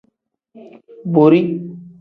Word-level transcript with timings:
Borii. 1.13 1.47